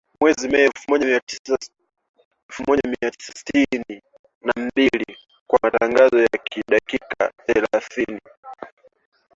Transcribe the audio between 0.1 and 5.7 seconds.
Mwezi Mei elfu moja mia tisa sitini na mbili kwa